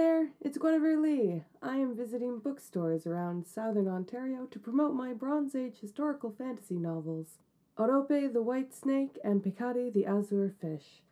[0.00, 1.42] there, it's Guinevere Lee.
[1.60, 7.36] I am visiting bookstores around southern Ontario to promote my Bronze Age historical fantasy novels,
[7.76, 11.02] Orope the White Snake and Picati the Azure Fish.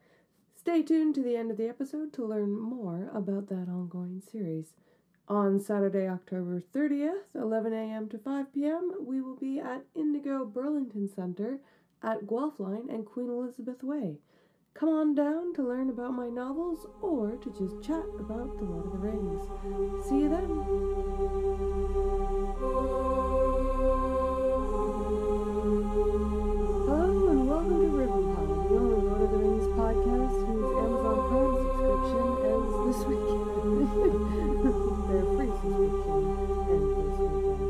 [0.55, 4.73] Stay tuned to the end of the episode to learn more about that ongoing series.
[5.29, 8.09] On Saturday, October 30th, 11 a.m.
[8.09, 11.59] to 5 p.m., we will be at Indigo Burlington Center
[12.03, 14.17] at Guelph Line and Queen Elizabeth Way.
[14.79, 18.87] Come on down to learn about my novels or to just chat about The Lord
[18.87, 19.43] of the Rings.
[20.07, 20.47] See you then.
[26.87, 31.59] Hello and welcome to Rivenpod, the only Lord of the Rings podcast whose Amazon Prime
[31.59, 33.43] subscription ends this weekend.
[35.11, 36.23] Their free subscription
[36.71, 37.67] ends this weekend.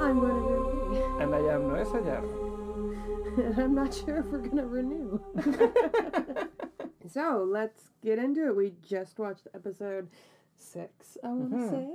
[0.00, 1.02] I'm Guinevere Lee.
[1.18, 2.49] And I am Noé Sayar.
[2.84, 5.20] And I'm not sure if we're gonna renew.
[7.12, 8.56] so let's get into it.
[8.56, 10.08] We just watched episode
[10.56, 11.70] six, I want to Mhm.
[11.70, 11.88] say,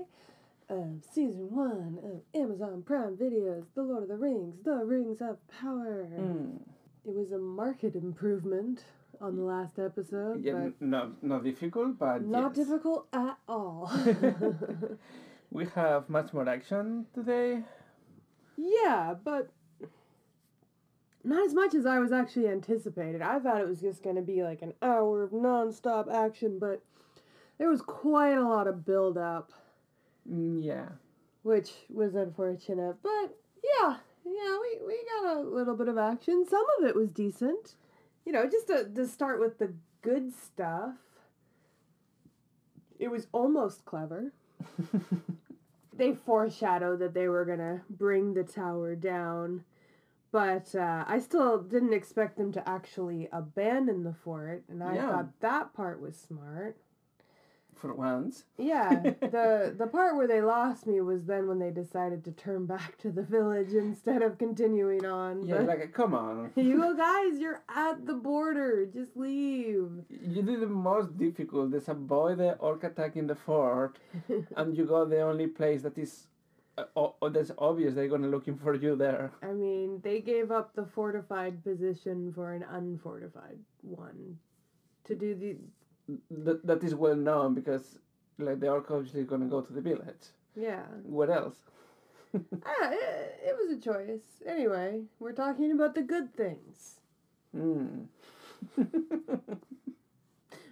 [0.70, 5.38] of season one of Amazon Prime Videos, The Lord of the Rings, The Rings of
[5.48, 6.08] Power.
[6.12, 6.60] Mm.
[7.06, 8.84] It was a market improvement
[9.22, 12.66] on the last episode, Yeah, n- not not difficult, but but not yes.
[12.68, 13.92] difficult at all.
[15.52, 17.64] We have much more action today.
[18.58, 19.52] Yeah, but
[21.26, 23.22] not as much as I was actually anticipated.
[23.22, 26.82] I thought it was just going to be like an hour of nonstop action, but
[27.58, 29.52] there was quite a lot of build up,
[30.32, 30.90] Mm, yeah.
[31.44, 32.96] which was unfortunate.
[33.04, 36.46] But yeah, yeah, we, we got a little bit of action.
[36.50, 37.76] Some of it was decent.
[38.26, 40.96] You know, just to, to start with the good stuff,
[43.00, 44.32] it was almost clever.
[45.98, 49.64] they foreshadowed that they were gonna bring the tower down,
[50.36, 55.10] but uh, I still didn't expect them to actually abandon the fort, and I Yeah.
[55.10, 56.76] thought that part was smart.
[57.74, 58.44] For once.
[58.58, 58.90] Yeah,
[59.36, 62.98] the the part where they lost me was then when they decided to turn back
[63.04, 65.32] to the village instead of continuing on.
[65.48, 66.52] Yeah, but- like come on.
[66.70, 67.40] you go, guys!
[67.40, 68.86] You're at the border.
[69.00, 69.88] Just leave.
[70.36, 71.72] You did the most difficult.
[71.72, 74.00] There's a boy the orc attack in the fort,
[74.58, 76.28] and you go the only place that is.
[76.78, 79.32] Uh, o- o- that's obvious they're gonna looking for you there.
[79.42, 84.38] I mean, they gave up the fortified position for an unfortified one
[85.06, 85.56] to do the
[86.44, 88.00] That that is well known because
[88.38, 90.26] like they are obviously gonna go to the village.
[90.56, 90.84] yeah.
[91.04, 91.56] What else?
[92.36, 94.44] ah, it, it was a choice.
[94.46, 97.00] Anyway, we're talking about the good things.
[97.56, 98.08] Mm.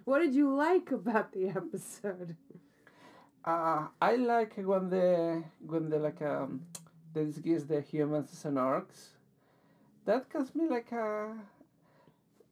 [0.06, 2.36] What did you like about the episode?
[3.46, 6.62] Uh, I like when the when the like um
[7.14, 9.10] they disguise the humans as an orcs.
[10.06, 11.34] That caused me like a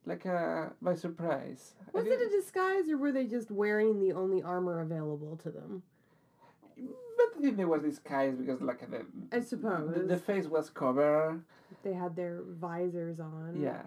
[0.04, 1.74] like a by surprise.
[1.92, 5.82] Was it a disguise or were they just wearing the only armor available to them?
[7.16, 9.94] but I think there was disguise because like the I suppose.
[9.94, 11.42] the, the face was covered.
[11.82, 13.58] They had their visors on.
[13.60, 13.82] Yeah.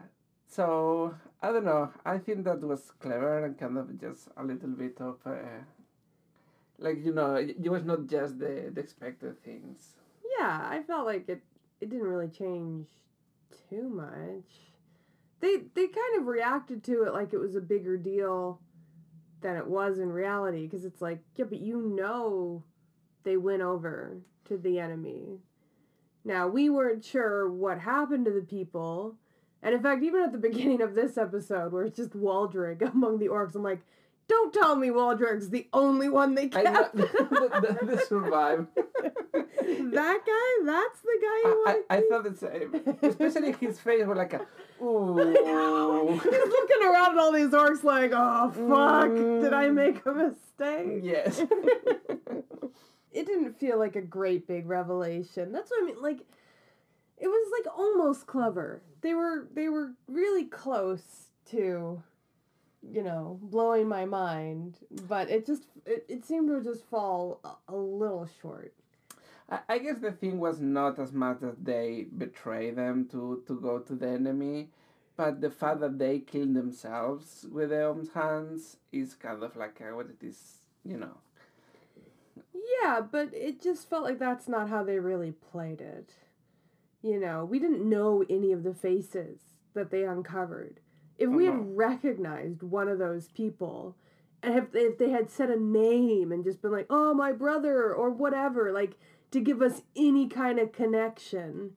[0.47, 1.91] So I don't know.
[2.05, 5.33] I think that was clever and kind of just a little bit of uh,
[6.77, 9.95] like you know it was not just the, the expected things.
[10.37, 11.41] Yeah, I felt like it
[11.81, 12.87] it didn't really change
[13.69, 14.71] too much.
[15.39, 18.59] They they kind of reacted to it like it was a bigger deal
[19.41, 22.63] than it was in reality because it's like, yeah, but you know
[23.23, 25.39] they went over to the enemy.
[26.23, 29.15] Now, we weren't sure what happened to the people.
[29.61, 33.19] And in fact, even at the beginning of this episode where it's just Waldreg among
[33.19, 33.81] the orcs, I'm like,
[34.27, 36.95] don't tell me Waldreg's the only one they kept.
[36.95, 38.67] the, the, the survive.
[38.75, 42.97] that guy, that's the guy you I, want I, I thought the same.
[43.01, 44.41] Especially his face was like a
[44.83, 46.11] ooh.
[46.13, 49.13] He's looking around at all these orcs like, oh fuck,
[49.43, 49.73] did I Mm.
[49.75, 51.01] make a mistake?
[51.03, 51.41] yes.
[53.11, 55.51] It didn't feel like a great big revelation.
[55.53, 56.01] That's what I mean.
[56.01, 56.19] Like,
[57.17, 58.81] it was like almost clever.
[59.01, 62.01] They were they were really close to,
[62.91, 64.77] you know, blowing my mind.
[65.07, 68.73] But it just it, it seemed to just fall a, a little short.
[69.49, 73.59] I, I guess the thing was not as much that they betray them to, to
[73.59, 74.69] go to the enemy,
[75.17, 79.79] but the fact that they kill themselves with their own hands is kind of like
[79.81, 81.17] uh, what it is, you know.
[82.81, 86.11] Yeah, but it just felt like that's not how they really played it.
[87.01, 89.39] You know, we didn't know any of the faces
[89.73, 90.79] that they uncovered.
[91.17, 91.57] If we Uh-huh.
[91.57, 93.95] had recognized one of those people,
[94.43, 97.93] and if if they had said a name and just been like, "Oh, my brother"
[97.93, 98.97] or whatever, like
[99.31, 101.75] to give us any kind of connection,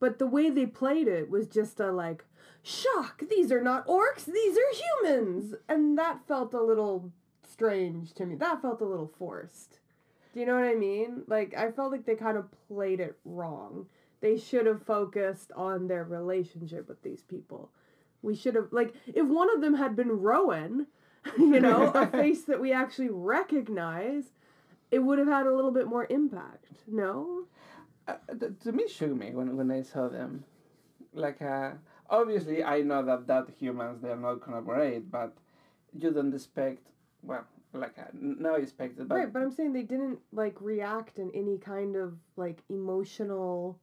[0.00, 2.24] but the way they played it was just a like,
[2.62, 3.22] "Shock!
[3.28, 4.72] These are not orcs; these are
[5.04, 7.12] humans," and that felt a little
[7.42, 8.34] strange to me.
[8.34, 9.78] That felt a little forced.
[10.32, 11.22] Do you know what I mean?
[11.28, 13.86] Like I felt like they kind of played it wrong.
[14.20, 17.70] They should have focused on their relationship with these people.
[18.24, 20.86] We should have like if one of them had been Rowan,
[21.38, 24.32] you know, a face that we actually recognize,
[24.90, 26.66] it would have had a little bit more impact.
[26.86, 27.44] No?
[28.06, 30.44] Uh, th- to me, shook me when, when I saw them.
[31.14, 31.72] Like, uh,
[32.10, 35.32] obviously, I know that that humans they're not collaborate, but
[35.98, 36.86] you don't expect.
[37.22, 41.30] Well, like uh, now expected, but right, but I'm saying they didn't like react in
[41.34, 43.78] any kind of like emotional.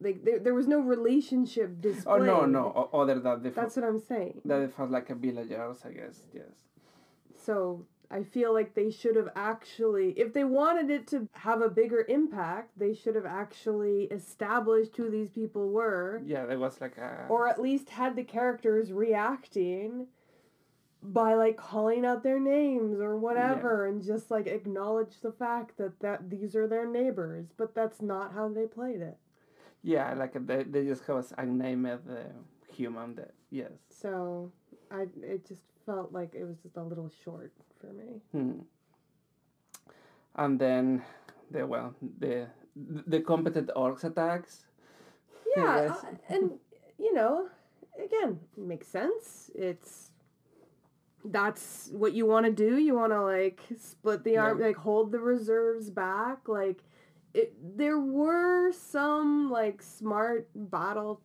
[0.00, 2.12] Like there, there was no relationship display.
[2.12, 4.42] oh no, no, other than the That's what I'm saying.
[4.44, 6.22] that it felt like a villagers, I guess.
[6.32, 6.54] Yes.
[7.36, 11.68] So I feel like they should have actually, if they wanted it to have a
[11.68, 16.96] bigger impact, they should have actually established who these people were, Yeah, there was like
[16.96, 17.26] a.
[17.28, 20.06] or at least had the characters reacting
[21.02, 26.00] by like calling out their names or whatever and just like acknowledge the fact that
[26.00, 29.16] that these are their neighbors but that's not how they played it
[29.88, 32.16] yeah, like they, they just have a named uh,
[32.76, 33.14] human.
[33.16, 33.72] That yes.
[34.02, 34.52] so
[34.90, 35.02] i
[35.34, 38.60] it just felt like it was just a little short for me Hmm.
[40.36, 41.02] And then
[41.50, 42.46] the well the
[43.12, 44.66] the competent orcs attacks.
[45.56, 46.44] Yeah, uh, and
[46.98, 47.48] you know,
[48.06, 49.50] again, makes sense.
[49.54, 50.10] It's
[51.24, 52.76] that's what you want to do.
[52.78, 54.66] You want to like split the arm, Yeah.
[54.68, 56.48] like hold the reserves back.
[56.48, 56.84] Like
[57.34, 61.20] it, there were some like smart battle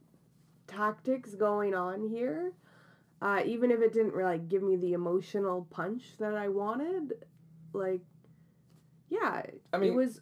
[0.67, 2.53] tactics going on here.
[3.21, 7.13] Uh, even if it didn't like give me the emotional punch that I wanted,
[7.71, 8.01] like,
[9.09, 10.19] yeah, I mean, it was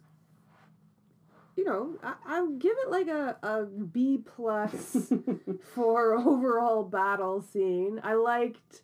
[1.56, 5.12] you know I, i'll give it like a, a b plus
[5.74, 8.82] for overall battle scene i liked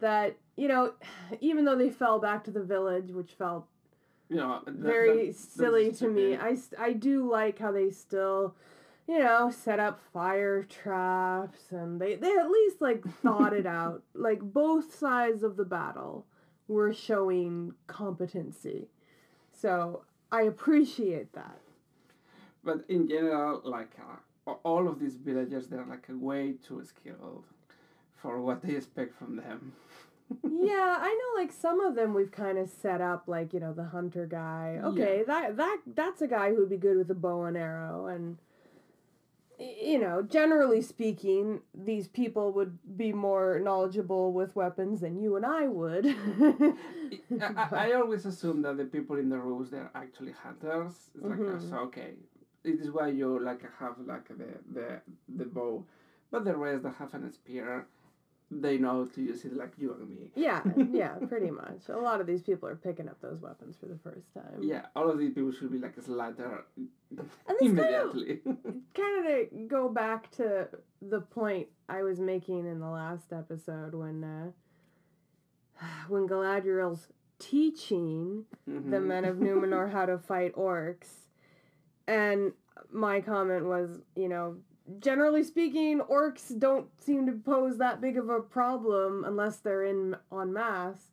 [0.00, 0.92] that you know
[1.40, 3.66] even though they fell back to the village which felt
[4.32, 6.36] you know, that- very that- silly to me.
[6.36, 8.54] I, I do like how they still
[9.08, 14.02] you know set up fire traps and they, they at least like thought it out
[14.14, 16.24] like both sides of the battle
[16.68, 18.88] were showing competency
[19.50, 21.58] so i appreciate that
[22.64, 23.90] But in general, like
[24.46, 27.44] uh, all of these villagers, they're like way too skilled
[28.20, 29.72] for what they expect from them.
[30.44, 33.72] yeah, I know like some of them we've kind of set up like, you know,
[33.72, 34.78] the hunter guy.
[34.82, 38.38] Okay, that that that's a guy who'd be good with a bow and arrow and
[39.58, 45.46] you know, generally speaking, these people would be more knowledgeable with weapons than you and
[45.46, 46.06] I would.
[47.40, 51.10] I, I, always assume that the people in the rules they're actually hunters.
[51.14, 51.70] It's like Mhm.
[51.70, 52.14] so okay,
[52.64, 55.00] it is why you like have like the the
[55.36, 55.84] the bow,
[56.30, 57.86] but the rest that have an spear,
[58.60, 60.30] they know to use it like you and me.
[60.34, 60.62] yeah,
[60.92, 61.88] yeah, pretty much.
[61.88, 64.60] A lot of these people are picking up those weapons for the first time.
[64.62, 66.64] Yeah, all of these people should be like slaughtered
[67.10, 68.40] this kind of immediately.
[68.94, 70.68] kind of to go back to
[71.00, 74.50] the point I was making in the last episode when uh,
[76.08, 77.08] when Galadriel's
[77.38, 79.06] teaching the Mhm.
[79.06, 81.08] men of Numenor how to fight orcs,
[82.06, 82.52] and
[82.92, 84.56] my comment was, you know,
[85.00, 90.16] generally speaking, orcs don't seem to pose that big of a problem unless they're in
[90.32, 91.08] en masse.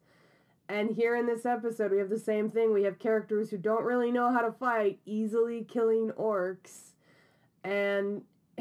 [0.67, 2.73] And here in this episode, we have the same thing.
[2.73, 6.91] We have characters who don't really know how to fight, easily killing orcs,
[7.63, 8.21] and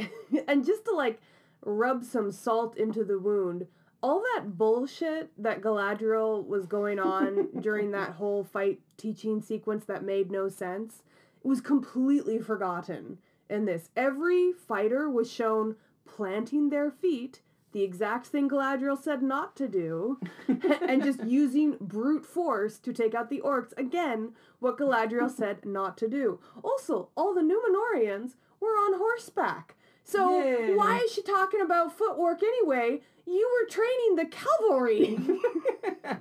[0.49, 1.21] and just to like
[1.63, 3.67] rub some salt into the wound.
[4.03, 10.05] All that bullshit that Galadriel was going on during that whole fight teaching sequence that
[10.05, 11.03] made no sense
[11.43, 13.91] was completely forgotten in this.
[13.97, 20.19] Every fighter was shown planting their feet, the exact thing Galadriel said not to do,
[20.49, 23.77] and just using brute force to take out the orcs.
[23.77, 26.41] Again, what Galadriel said not to do.
[26.63, 29.77] Also, all the Numenorians were on horseback.
[30.09, 30.75] So Yay.
[30.75, 33.03] why is she talking about footwork anyway?
[33.27, 35.19] You were training the cavalry.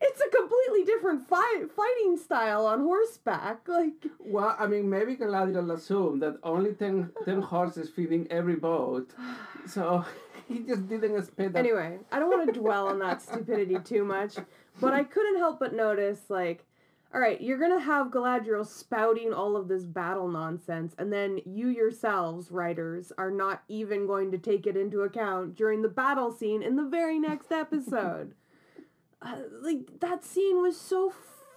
[0.00, 3.68] it's a completely different fight fighting style on horseback.
[3.68, 9.12] Like Well, I mean, maybe Galadriel assumed that only 10, 10 horses feeding every boat.
[9.64, 10.04] So
[10.48, 11.60] he just didn't expect that.
[11.60, 14.34] anyway, I don't want to dwell on that stupidity too much,
[14.80, 16.64] but I couldn't help but notice like
[17.12, 21.40] all right, you're going to have Galadriel spouting all of this battle nonsense and then
[21.44, 26.30] you yourselves, writers, are not even going to take it into account during the battle
[26.30, 28.34] scene in the very next episode.
[29.22, 31.12] uh, like that scene was so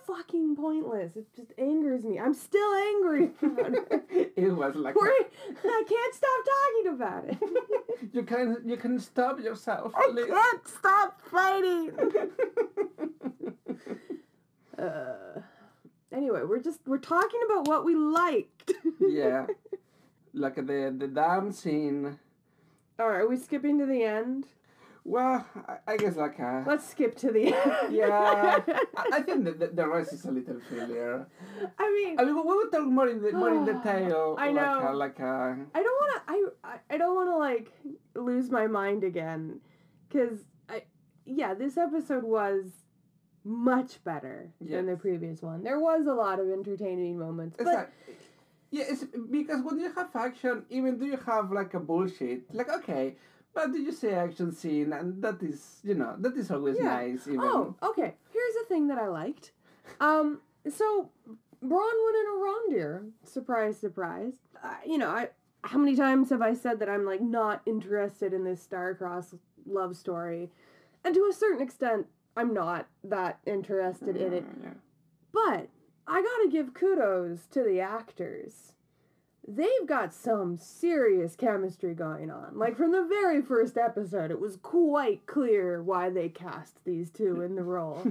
[0.08, 1.16] fucking pointless.
[1.16, 2.20] It just angers me.
[2.20, 3.74] I'm still angry about
[4.10, 4.34] it.
[4.36, 5.14] It was like We're-
[5.64, 8.10] I can't stop talking about it.
[8.12, 9.94] you can you can stop yourself.
[9.96, 11.92] I can't stop fighting.
[16.14, 18.72] Anyway, we're just we're talking about what we liked.
[19.00, 19.48] yeah.
[20.36, 22.18] Like the the dam scene.
[23.00, 24.46] All right, are we skipping to the end?
[25.06, 26.64] Well, I, I guess like a.
[26.66, 27.94] Let's skip to the end.
[27.94, 28.58] Yeah,
[28.98, 31.28] I, I think that the, the rest is a little failure.
[31.78, 34.36] I mean, I mean, we will talk more in the more in detail.
[34.40, 34.90] I Like know.
[34.90, 35.58] a, like a.
[35.76, 36.22] I don't want to.
[36.34, 36.38] I
[36.74, 37.70] I- I don't want to like
[38.16, 39.60] lose my mind again,
[40.10, 40.84] because I
[41.26, 42.72] yeah, this episode was
[43.44, 45.64] much better than the previous one.
[45.64, 47.90] There was a lot of entertaining moments, It's but like,
[48.72, 52.70] yeah, it's because when you have action, even do you have like a bullshit, like
[52.70, 53.16] okay,
[53.54, 56.96] but do you see action scene, and that is, you know, that is always Yeah.
[56.96, 57.28] nice.
[57.28, 58.16] Even oh, okay.
[58.32, 59.52] Here's a thing that I liked.
[60.00, 61.10] Um, so
[61.64, 64.34] Bronwyn and Arondir, surprise, surprise.
[64.64, 65.30] Uh, you know, I
[65.66, 69.36] how many times have I said that I'm like not interested in this star-crossed
[69.66, 70.50] love story,
[71.06, 74.46] and to a certain extent, I'm not that interested in it.
[74.62, 74.70] Yeah.
[75.32, 75.70] But
[76.08, 78.74] I gotta give kudos to the actors.
[79.48, 82.58] They've got some serious chemistry going on.
[82.58, 87.42] Like from the very first episode, it was quite clear why they cast these two
[87.42, 88.02] in the role.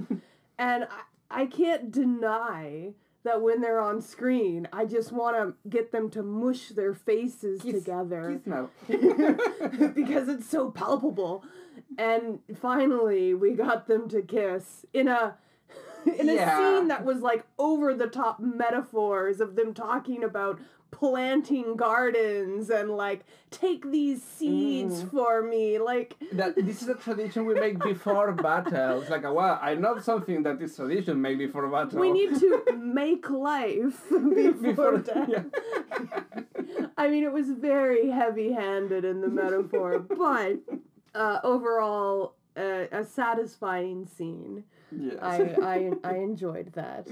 [0.57, 5.91] and I, I can't deny that when they're on screen, I just want to get
[5.91, 8.41] them to mush their faces together
[8.87, 11.43] because it's so palpable.
[11.97, 15.35] And finally, we got them to kiss in a
[16.19, 16.57] in a Yeah.
[16.57, 20.59] scene that was like over the top metaphors of them talking about
[20.91, 25.09] planting gardens and like take these seeds Mm.
[25.11, 29.01] for me like that this is a tradition we make before battle.
[29.01, 31.99] It's like, well, I know something that is tradition made before battle.
[31.99, 34.03] we need to make life
[34.61, 35.43] before, death yeah.
[36.97, 40.59] I mean, it was very heavy-handed in the metaphor, but
[41.15, 44.63] uh, overall, uh, a satisfying scene.
[44.91, 45.17] yes.
[45.21, 47.07] I, I I enjoyed that.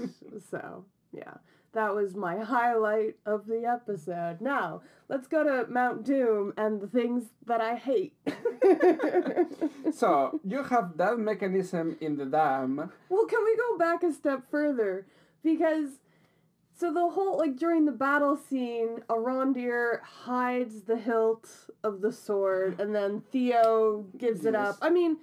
[0.50, 1.34] So yeah,
[1.72, 4.40] that was my highlight of the episode.
[4.40, 8.14] Now let's go to Mount Doom and the things that I hate.
[9.94, 12.90] so you have that mechanism in the dam.
[13.08, 15.06] Well, can we go back a step further?
[15.42, 16.00] Because
[16.82, 21.48] so the whole like during the battle scene, Arondir hides the hilt
[21.84, 24.78] of the sword, and then Theo gives it up.
[24.82, 25.18] I mean,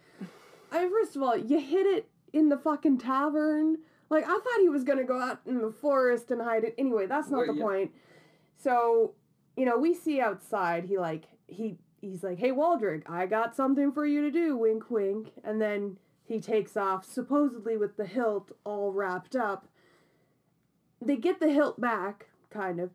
[0.71, 3.79] I first of all, you hid it in the fucking tavern.
[4.09, 6.75] Like I thought he was gonna go out in the forest and hide it.
[6.77, 7.63] Anyway, that's not Well, the yeah.
[7.65, 7.91] point.
[8.55, 9.15] So,
[9.57, 10.85] you know, we see outside.
[10.85, 14.89] He like he he's like, "Hey, Waldreg, I got something for you to do." Wink,
[14.89, 15.33] wink.
[15.43, 19.67] And then he takes off, supposedly with the hilt all wrapped up.
[21.01, 22.91] They get the hilt back, kind of,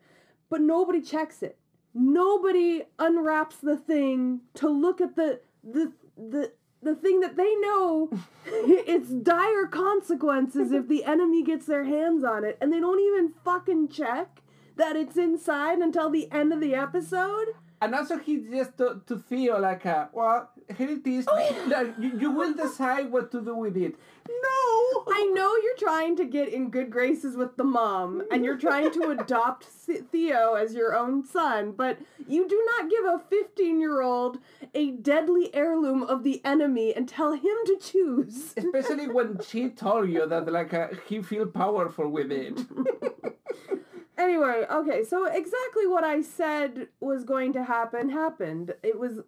[0.51, 1.59] but nobody checks it.
[1.95, 8.11] Nobody unwraps the thing to look at the the the the thing that they know
[8.47, 13.33] it's dire consequences if the enemy gets their hands on it and they don't even
[13.43, 14.43] fucking check
[14.77, 17.47] that it's inside until the end of the episode.
[17.81, 21.27] And also he just to, to Theo like, uh, well, here it is.
[21.29, 23.97] Oh, Like, you, you will decide what to do with it.
[24.29, 25.05] No.
[25.07, 28.91] I know you're trying to get in good graces with the mom and you're trying
[28.93, 34.03] to adopt Theo as your own son, but you do not give a 15 year
[34.03, 34.39] old
[34.75, 38.55] a deadly heirloom of the enemy and tell him to choose.
[38.57, 42.61] Especially when she told you that like uh, he feel powerful with it.
[44.17, 48.73] Anyway, okay, so exactly what I said was going to happen happened.
[48.83, 49.21] It was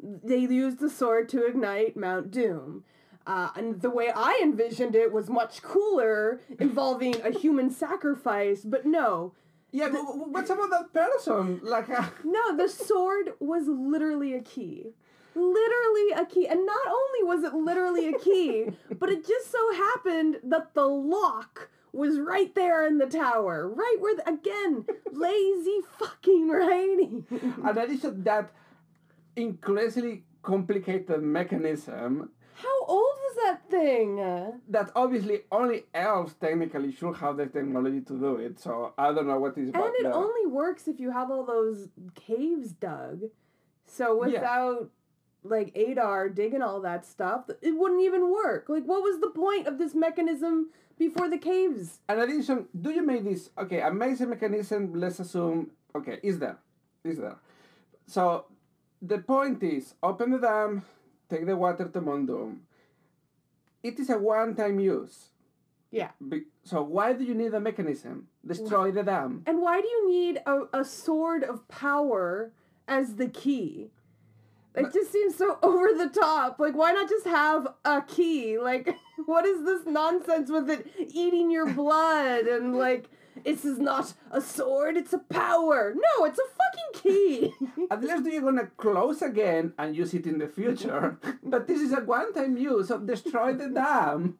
[0.00, 2.84] they used the sword to ignite Mount Doom.
[3.26, 8.86] Uh, and the way I envisioned it was much cooler, involving a human sacrifice, but
[8.86, 9.34] no.
[9.70, 11.60] Yeah, but wh- what's about that person?
[11.62, 14.94] Like, uh, No, the sword was literally a key.
[15.34, 16.48] Literally a key.
[16.48, 20.86] And not only was it literally a key, but it just so happened that the
[20.86, 23.68] lock was right there in the tower.
[23.68, 27.26] Right where, the, again, lazy fucking writing.
[27.62, 28.52] and addition that
[29.36, 34.16] incredibly complicated mechanism How old was that thing?
[34.68, 38.58] That obviously only elves technically should have the technology to do it.
[38.58, 41.88] So I don't know what is And it only works if you have all those
[42.14, 43.24] caves dug.
[43.86, 44.40] So Yeah.
[44.40, 44.90] without
[45.44, 48.68] like Adar digging all that stuff, it wouldn't even work.
[48.68, 52.00] Like what was the point of this mechanism before the caves?
[52.08, 53.80] And addition, do you make this okay?
[53.82, 54.94] Amazing mechanism.
[54.94, 56.58] Let's assume okay is there,
[57.04, 57.36] is there.
[58.06, 58.46] So
[59.00, 60.84] the point is open the dam,
[61.28, 62.62] take the water to Mount Doom.
[63.82, 65.30] It is a one-time use.
[65.90, 66.10] Yeah.
[66.26, 68.28] Be- so why do you need a mechanism?
[68.46, 69.42] Destroy the dam.
[69.46, 72.52] And why do you need a, a sword of power
[72.86, 73.90] as the key?
[74.74, 76.58] It just seems so over the top.
[76.58, 78.58] Like, why not just have a key?
[78.58, 83.08] Like, what is this nonsense with it eating your blood and like
[83.44, 85.94] this is not a sword, it's a power.
[85.94, 87.54] No, it's a fucking key.
[87.90, 91.18] At least you're gonna close again and use it in the future.
[91.42, 94.38] but this is a one-time use, so destroy the dam.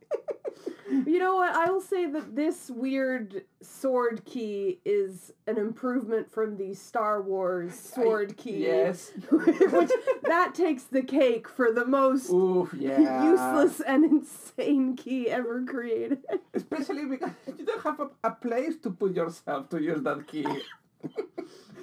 [0.90, 1.54] You know what?
[1.54, 7.78] I will say that this weird sword key is an improvement from the Star Wars
[7.78, 8.64] sword key.
[8.66, 9.12] Yes.
[9.30, 9.90] which
[10.22, 13.24] that takes the cake for the most Oof, yeah.
[13.24, 16.24] useless and insane key ever created.
[16.54, 20.46] Especially because you don't have a, a place to put yourself to use that key.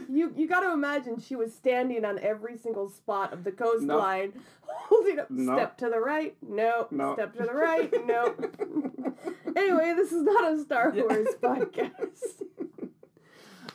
[0.08, 4.34] You you got to imagine she was standing on every single spot of the coastline,
[4.62, 5.30] holding up.
[5.32, 5.56] No.
[5.56, 6.88] Step to the right, no.
[6.92, 7.14] No.
[7.16, 8.36] Step to the right, no.
[9.56, 11.04] anyway, this is not a Star Yeah.
[11.04, 12.44] Wars podcast.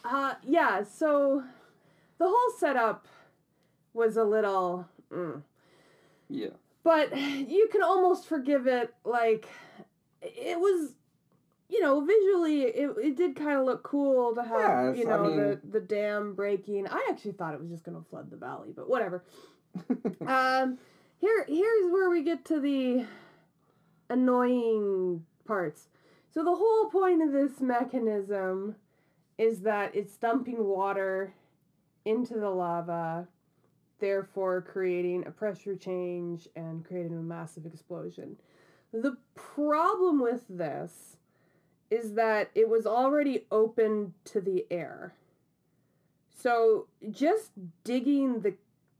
[0.04, 0.82] Uh, yeah.
[0.84, 1.42] So
[2.18, 3.06] the whole setup
[3.92, 5.42] was a little, mm.
[6.28, 6.48] yeah.
[6.84, 8.94] but you can almost forgive it.
[9.04, 9.48] Like
[10.22, 10.94] it was.
[11.70, 15.16] You know, visually, it, it did kind of look cool to have, Yes, you I
[15.16, 16.88] know, the, the dam breaking.
[16.88, 19.22] I actually thought it was just going to flood the valley, but whatever.
[20.26, 20.78] um,
[21.20, 23.06] here here's where we get to the
[24.08, 25.88] annoying parts.
[26.32, 28.76] So the whole point of this mechanism
[29.38, 31.34] is that it's dumping water
[32.04, 33.28] into the lava,
[33.98, 38.36] therefore creating a pressure change and creating a massive explosion.
[38.92, 41.16] The problem with this
[41.90, 45.14] is that it was already open to the air.
[46.30, 47.50] So just
[47.84, 48.54] digging the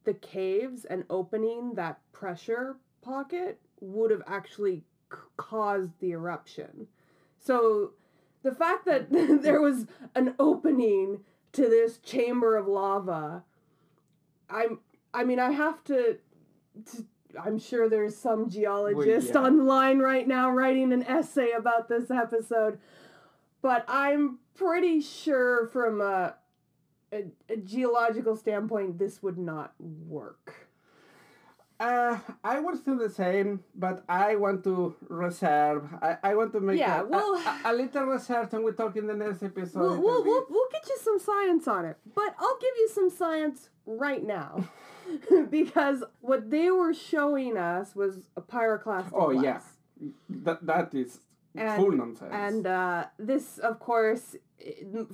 [0.04, 4.82] the caves and opening that pressure pocket would have actually
[5.12, 6.86] c- caused the eruption.
[7.38, 7.92] So
[8.42, 9.10] the fact that
[9.42, 11.20] there was an opening
[11.52, 13.44] to this chamber of lava,
[14.48, 14.78] I'm
[15.12, 16.18] I mean I have to,
[16.92, 17.04] to
[17.42, 19.40] I'm sure there's some geologist yeah.
[19.40, 22.78] online right now writing an essay about this episode,
[23.62, 26.34] but I'm pretty sure from a
[27.12, 30.70] a, a geological standpoint this would not work.
[31.80, 35.88] Uh, I would do the same, but I want to reserve.
[36.02, 38.72] I, I want to make Yeah, a, well- a, a, a little research, and we
[38.72, 39.80] talk in the next episode.
[39.80, 43.08] We'll, we'll, we'll, we'll get you some science on it, but I'll give you some
[43.08, 44.68] science right now.
[45.50, 49.60] because what they were showing us was a pyroclastic Oh, yeah.
[50.28, 51.20] That, that is
[51.54, 52.30] And- full nonsense.
[52.32, 54.36] And uh, this, of course,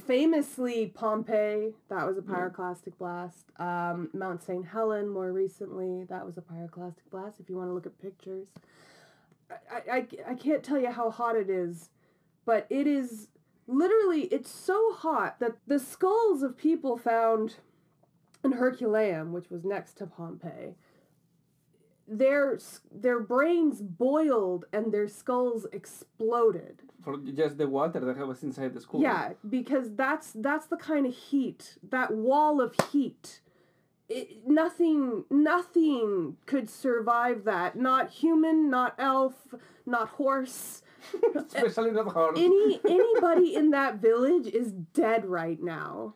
[0.07, 3.47] famously Pompeii, that was a pyroclastic blast.
[3.59, 4.67] Um, Mount St.
[4.67, 8.49] Helen, more recently, that was a pyroclastic blast, if you want to look at pictures.
[9.51, 11.91] I, I, I can't tell you how hot it is,
[12.45, 13.29] but it is
[13.69, 17.57] literally, it's so hot that the skulls of people found
[18.47, 20.75] in Herculaneum, which was next to Pompeii,
[22.09, 22.59] their
[22.93, 26.83] their brains boiled and their skulls exploded.
[27.03, 29.03] For just the water that was inside the school.
[29.03, 33.41] Yeah, because that's that's the kind of heat, that wall of heat.
[34.09, 37.77] It, nothing nothing could survive that.
[37.77, 39.35] Not human, not elf,
[39.85, 40.83] not horse.
[41.35, 42.39] Especially not hard.
[42.39, 46.15] Any anybody in that village is dead right now.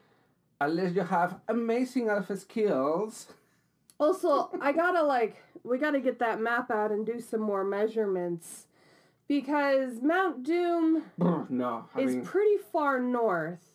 [0.60, 3.28] Unless you have amazing alpha skills.
[3.98, 8.66] Also, I gotta like, we gotta get that map out and do some more measurements
[9.28, 11.04] because Mount Doom
[11.48, 13.70] no, I is mean, pretty far north,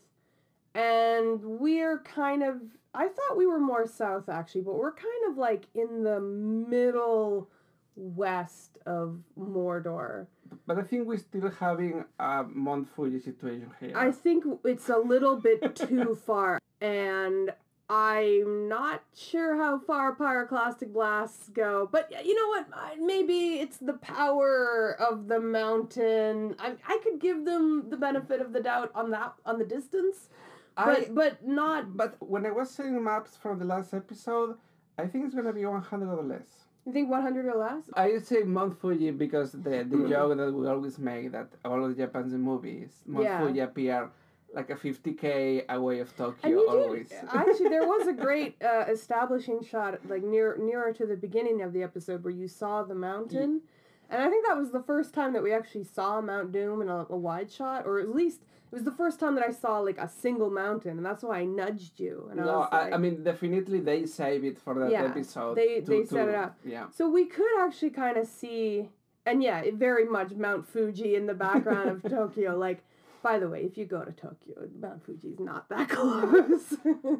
[0.73, 2.61] and we're kind of.
[2.93, 7.49] I thought we were more south actually, but we're kind of like in the middle
[7.97, 10.27] west of Mordor.
[10.65, 13.93] but I think we're still having a Mount Fuji situation here.
[13.95, 17.53] I think it's a little bit too far, and
[17.89, 21.87] I'm not sure how far pyroclastic blasts go.
[21.91, 22.99] But you know what?
[22.99, 26.55] Maybe it's the power of the mountain.
[26.59, 30.29] I I could give them the benefit of the doubt on that on the distance,
[30.77, 31.95] I, but but not.
[31.95, 34.57] but when I was seeing maps from the last episode,
[34.97, 36.49] I think it's gonna be 100 or less.
[36.85, 37.83] You think 100 or less?
[37.95, 41.89] I say Mount Fuji because the, the joke that we always make that all of
[41.95, 43.39] the Japanese movies, Mount Yeah.
[43.39, 44.11] Fuji appear
[44.55, 47.09] like a 50k away of Tokyo always.
[47.09, 47.69] did actually.
[47.69, 51.83] There was a great uh, establishing shot, like near nearer to the beginning of the
[51.83, 53.61] episode, where you saw the mountain,
[54.09, 56.89] and I think that was the first time that we actually saw Mount Doom in
[56.89, 58.41] a, a wide shot, or at least
[58.71, 61.39] it was the first time that I saw like a single mountain, and that's why
[61.39, 62.27] I nudged you.
[62.31, 65.55] And I no, was I, I mean definitely they save it for that Yeah, episode.
[65.55, 66.57] they- to- they to- set it up.
[66.65, 66.85] Yeah.
[66.91, 68.89] So we could actually kind of see,
[69.25, 72.57] and yeah, it very much Mount Fuji in the background of Tokyo.
[72.57, 72.83] Like,
[73.27, 76.67] By the way, if you go to Tokyo, Mount Fuji's not that close.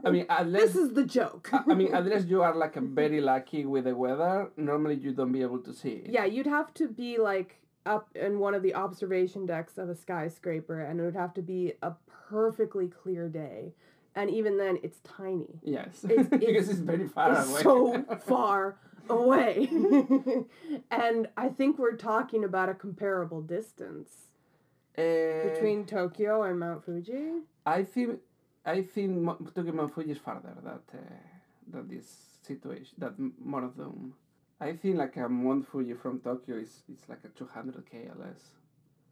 [0.06, 1.50] I mean, unless this is the joke.
[1.52, 5.12] I I mean, unless you are like a very lucky with the weather, normally you
[5.14, 6.12] don't be able to see it.
[6.18, 7.52] yeah, you'd have to be like
[7.88, 11.42] up in one of the observation decks of a skyscraper, and it would have to
[11.42, 11.94] be a
[12.30, 13.74] perfectly clear day.
[14.18, 15.60] And even then, it's tiny.
[15.64, 17.62] Yes, It's- because it's- it's very far It's away.
[17.64, 18.78] so far
[19.10, 19.68] away.
[20.92, 24.10] and I think we're talking about a comparable distance
[24.98, 27.42] Eh, between Tokyo and Mount Fuji.
[27.66, 28.20] I think
[28.66, 31.02] I think Tokyo Mount Fuji is farther that uh,
[31.74, 32.08] that this
[32.42, 34.14] situation that Mount of Doom.
[34.62, 38.08] I think like a Mount Fuji from Tokyo is it's like a two hundred k
[38.10, 38.42] or less.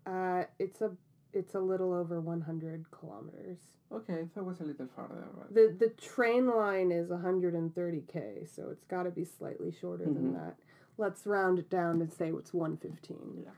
[0.06, 0.92] Uh, it's a
[1.34, 3.58] it's a little over 100 kilometers.
[3.92, 5.26] Okay, that was a little farther.
[5.36, 5.54] But...
[5.54, 10.34] The the train line is 130k, so it's got to be slightly shorter than Mhm.
[10.36, 10.56] that.
[10.98, 13.44] Let's round it down and say it's 115.
[13.44, 13.50] Yeah.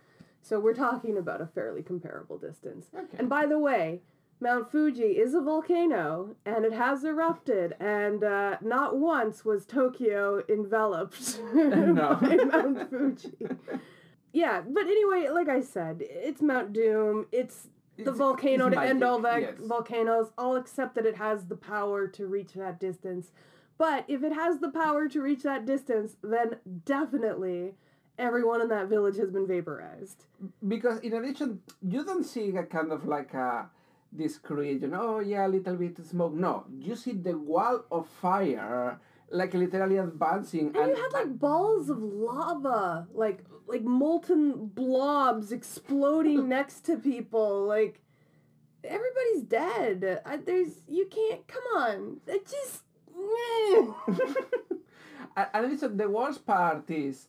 [0.45, 2.86] So we're talking about a fairly comparable distance.
[2.95, 3.17] Okay.
[3.17, 4.01] And by the way,
[4.39, 10.43] Mount Fuji is a volcano and it has erupted, and uh, not once was Tokyo
[10.47, 12.17] enveloped No.
[12.21, 13.31] by Mount Fuji.
[14.34, 17.25] Yeah, but anyway, like I said, it's Mount Doom.
[17.31, 19.53] It's the It's- volcano it's to end all the yes.
[19.60, 20.27] volcanoes.
[20.38, 23.31] I'll accept that it has the power to reach that distance.
[23.79, 27.73] But if it has the power to reach that distance, then definitely
[28.17, 30.23] everyone in that village has been vaporized.
[30.67, 33.69] because in addition you don't see a kind of like a
[34.12, 38.08] this creation oh yeah a little bit of smoke no you see the wall of
[38.08, 38.99] fire
[39.32, 46.47] like literally advancing And you had like balls of lava, like like molten blobs exploding
[46.58, 47.65] next to people.
[47.65, 48.01] Like
[48.84, 50.21] everybody's dead.
[50.25, 51.45] I, there's you can't.
[51.47, 52.84] Come on, it just.
[55.38, 57.28] and, and listen, the worst part is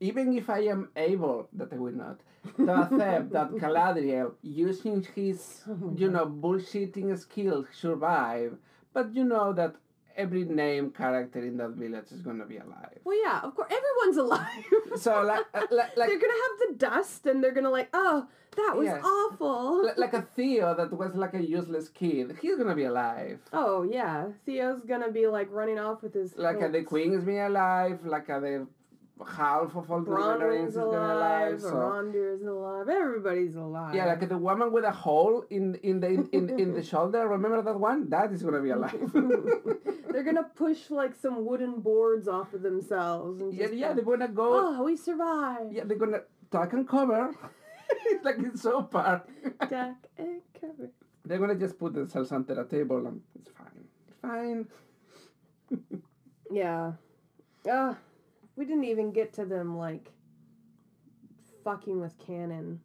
[0.00, 2.18] even if I am able that I will not
[2.56, 8.56] to accept that Galadriel using his Oh you know bullshitting skills survive
[8.92, 9.74] but you know that
[10.16, 14.16] every name character in that village is gonna be alive Well, yeah, of course, everyone's
[14.16, 14.64] alive.
[14.96, 18.26] so like uh, like, like they're gonna have the dust, and they're gonna like, oh,
[18.56, 19.02] that was Yes.
[19.04, 19.82] awful.
[19.86, 23.40] Li- like a Theo that was like a useless kid, he's gonna be alive.
[23.52, 26.36] oh yeah, Theo's gonna be like running off with his.
[26.36, 26.82] Like uh, the.
[26.84, 28.66] Queen is being alive, like uh, the
[29.22, 31.48] half of all the Rings Bronwyn's is gonna alive.
[31.52, 31.60] alive.
[31.60, 31.68] So.
[31.68, 32.88] Arondir's alive.
[32.88, 33.94] Everybody's alive.
[33.94, 37.28] Yeah, like the woman with a hole in in the in, in, in the shoulder.
[37.28, 38.10] Remember that one?
[38.10, 38.98] That is gonna be alive.
[40.10, 44.04] They're gonna push like some wooden boards off of themselves and yeah, just yeah, they're
[44.04, 44.48] gonna go.
[44.78, 45.72] oh, we survived.
[45.72, 47.34] Yeah, they're gonna tuck and cover.
[48.06, 49.28] it's like it's so part.
[49.70, 50.90] Duck and cover.
[51.24, 53.84] they're gonna just put themselves under a table and it's fine.
[54.22, 54.66] Fine.
[56.50, 56.92] Yeah.
[57.70, 57.94] Uh,
[58.56, 60.12] we didn't even get to them like
[61.64, 62.80] fucking with canon.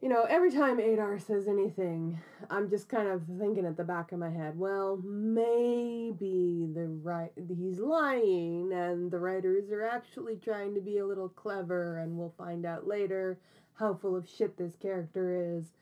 [0.00, 4.12] You know, every time Adar says anything, I'm just kind of thinking at the back
[4.12, 10.74] of my head, well, maybe the right he's lying and the writers are actually trying
[10.74, 13.38] to be a little clever and we'll find out later
[13.78, 15.72] how full of shit this character is.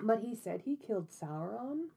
[0.00, 1.88] But he said he killed Sauron.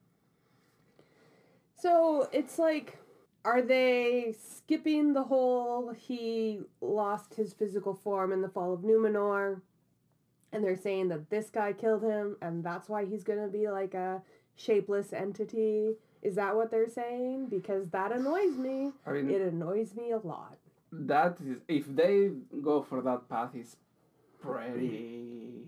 [1.74, 2.98] So it's like
[3.46, 9.62] are they skipping the whole he lost his physical form in the fall of Numenor?
[10.52, 13.70] And they're saying that this guy killed him and that's why he's going to be
[13.70, 14.22] like a
[14.56, 15.94] shapeless entity.
[16.22, 17.48] Is that what they're saying?
[17.50, 18.92] Because that annoys me.
[19.06, 20.58] I mean, It annoys me a lot.
[20.92, 22.32] that is if they
[22.64, 23.76] go for that path is
[24.42, 25.62] pretty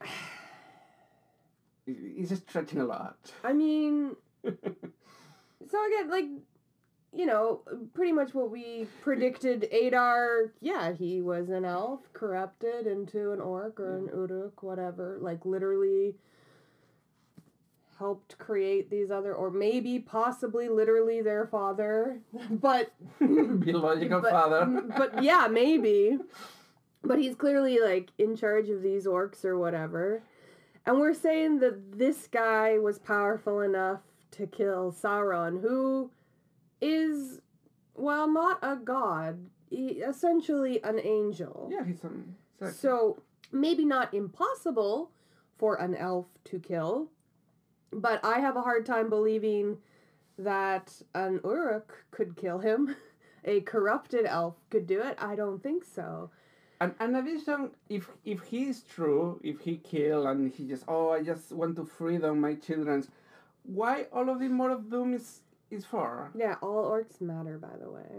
[1.86, 6.26] it's just stretching a lot I mean, so again, like,
[7.14, 7.60] you know,
[7.94, 9.64] pretty much what we predicted.
[9.72, 15.18] Adar, yeah, he was an elf corrupted into an orc or an uruk, whatever.
[15.20, 16.14] Like, literally
[17.98, 22.20] helped create these other, or maybe possibly literally their father.
[22.50, 26.18] but biological but, father but yeah, maybe.
[27.04, 30.22] But he's clearly like in charge of these orcs or whatever.
[30.86, 34.00] And we're saying that this guy was powerful enough
[34.32, 36.10] to kill Sauron, who
[36.82, 37.40] is,
[37.94, 39.38] well, not a god,
[39.70, 41.70] he, essentially an angel.
[41.72, 42.70] yeah he's exactly.
[42.70, 45.10] So maybe not impossible
[45.56, 47.08] for an elf to kill,
[47.92, 49.78] but I have a hard time believing
[50.38, 52.96] that an Uruk could kill him.
[53.44, 55.18] A corrupted elf could do it.
[55.20, 56.30] I don't think so.
[56.80, 61.10] And in addition, if if he is true, if he kill and he just oh
[61.10, 63.08] I just want to freedom my childrens,
[63.64, 65.40] why all of the more of doom is
[65.72, 66.30] is for?
[66.34, 68.10] Yeah, all orcs matter, by the way.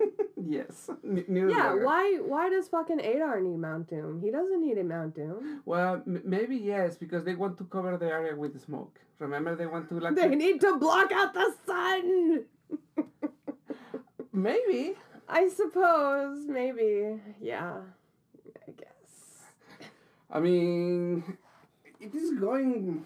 [0.56, 0.90] yes.
[1.04, 4.20] N- Yeah, why why does fucking Adar need Mount Doom?
[4.20, 5.62] He doesn't need a Mount Doom.
[5.64, 8.98] Well, m- maybe yes, because they want to cover the area with smoke.
[9.18, 10.14] Remember, they want to like.
[10.22, 12.44] They need to block out the sun.
[14.32, 14.94] Maybe.
[15.28, 17.20] I suppose, maybe.
[17.40, 17.76] Yeah.
[18.68, 19.12] I guess.
[20.30, 21.36] I mean,
[22.00, 23.04] it is going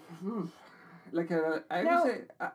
[1.11, 1.63] like a.
[1.69, 2.21] I Now- would say.
[2.39, 2.49] Uh,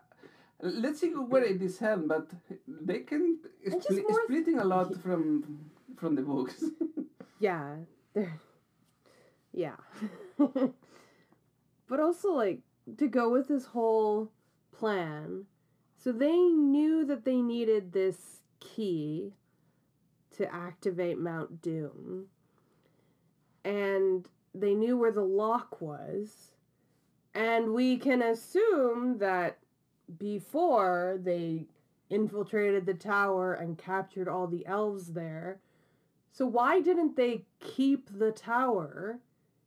[0.63, 2.31] let's see where it is held, but
[2.67, 6.65] they can more- splitting a lot from from the books.
[7.43, 7.79] Yeah.
[9.53, 9.75] Yeah.
[10.39, 12.61] but also like
[12.99, 14.31] to go with this whole
[14.71, 15.47] plan.
[15.97, 19.33] So they knew that they needed this key
[20.37, 22.27] to activate Mount Doom.
[23.65, 26.53] And they knew where the lock was.
[27.35, 29.59] And we can assume that
[30.19, 31.67] before they
[32.11, 35.61] infiltrated the tower and captured all the elves there.
[36.31, 39.21] So why didn't they keep the tower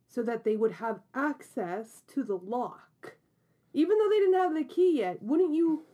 [0.07, 3.15] so that they would have access to the lock?
[3.73, 5.85] Even though they didn't have the key yet, wouldn't you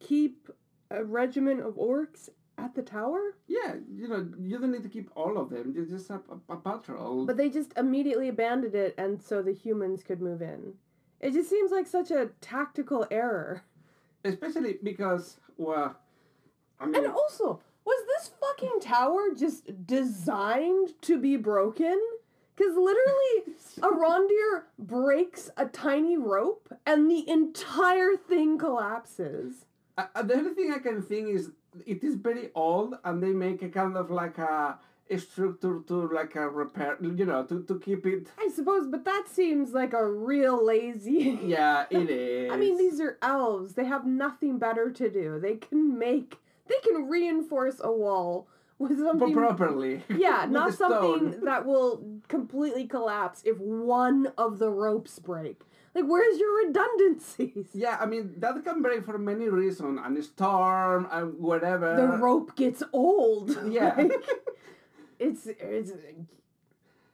[0.00, 0.48] keep
[0.90, 3.36] a regiment of orcs at the tower?
[3.48, 5.72] yeah, you know, you don't need to keep all of them.
[5.74, 7.26] You just have a, a patrol.
[7.26, 10.74] But they just immediately abandoned it and so the humans could move in.
[11.20, 13.62] It just seems like such a tactical error.
[14.24, 15.96] Especially because, well,
[16.80, 22.00] I mean, And also, was this fucking tower just designed to be broken?
[22.56, 29.66] Because literally, a rondier breaks a tiny rope and the entire thing collapses.
[29.98, 31.50] Uh, uh, the only thing I can think is
[31.86, 34.78] it is very old, and they make a kind of like a,
[35.18, 38.28] structure to like a repair, you know, to, to keep it.
[38.38, 41.38] I suppose, but that seems like a real lazy.
[41.44, 42.50] Yeah, it is.
[42.52, 43.74] I mean, these are elves.
[43.74, 45.38] They have nothing better to do.
[45.40, 46.38] They can make,
[46.68, 49.32] they can reinforce a wall with something.
[49.34, 50.02] but properly.
[50.16, 55.60] Yeah, not something that will completely collapse if one of the ropes break.
[55.94, 57.68] Like, where's your redundancies?
[57.74, 61.94] Yeah, I mean that can break for many reasons, and a storm and whatever.
[61.94, 63.56] The rope gets old.
[63.70, 63.94] Yeah.
[63.96, 64.12] Like,
[65.18, 65.92] it's it's.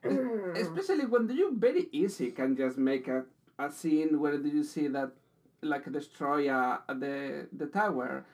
[0.03, 3.25] Especially when you very easy can just make a,
[3.59, 5.13] a scene where do you see that
[5.63, 8.25] like destroy uh, the the tower.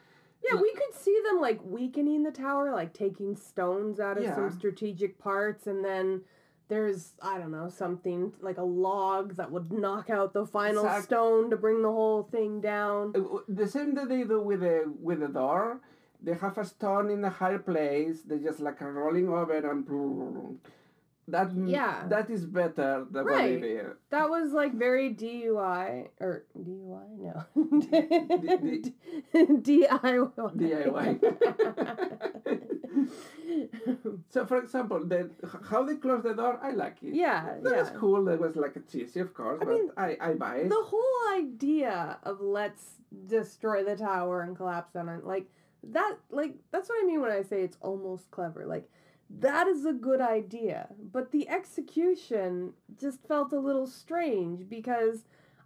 [0.44, 4.36] Yeah, we could see them like weakening the tower, like taking stones out of Yeah.
[4.36, 6.20] some strategic parts, and then
[6.68, 11.04] there's I don't know something like a log that would knock out the final Exact-
[11.06, 13.12] stone to bring the whole thing down.
[13.16, 15.80] Uh, The same that they do with the with the door.
[16.26, 18.22] They have a stone in a higher place.
[18.22, 19.86] They just like are rolling over and
[21.28, 22.06] that Yeah.
[22.08, 23.60] that is better than what Right.
[23.62, 23.86] did.
[24.10, 27.36] That was like very DUI or DUI no
[27.80, 28.92] D-
[29.34, 31.06] DIY
[34.30, 35.30] So, for example, the
[35.70, 37.14] how they close the door, I like it.
[37.14, 38.24] yeah That was cool.
[38.24, 40.68] That was like a cheesy, of course, I but mean, I I buy it.
[40.70, 42.84] the whole idea of let's
[43.28, 45.46] destroy the tower and collapse on it like
[45.92, 48.88] that like that's what I mean when I say it's almost clever like
[49.28, 55.24] that is a good idea but the execution just felt a little strange because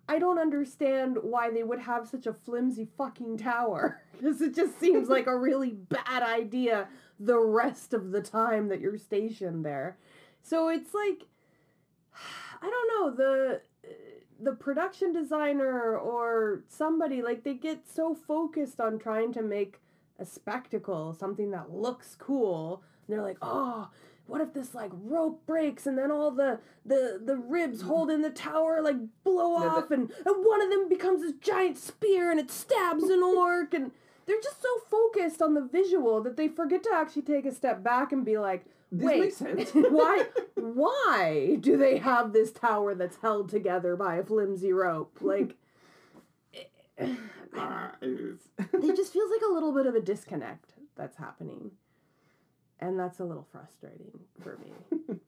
[0.09, 4.81] I don't understand why they would have such a flimsy fucking tower because it just
[4.81, 6.89] seems like a really bad idea
[7.21, 9.99] the rest of the time that you're stationed there.
[10.43, 11.27] So it's like
[12.63, 13.61] I don't know the
[14.41, 19.81] the production designer or somebody like they get so focused on trying to make
[20.21, 22.83] a spectacle, something that looks cool.
[23.07, 23.89] And they're like, "Oh,
[24.31, 28.31] what if this like rope breaks and then all the the the ribs holding the
[28.31, 32.39] tower like blow the- off and, and one of them becomes this giant spear and
[32.39, 33.91] it stabs an orc and
[34.27, 37.83] they're just so focused on the visual that they forget to actually take a step
[37.83, 39.35] back and be like, wait,
[39.73, 45.19] why why do they have this tower that's held together by a flimsy rope?
[45.21, 45.57] Like
[47.53, 51.73] It just feels like a little bit of a disconnect that's happening.
[52.81, 54.73] And that's a little frustrating for me.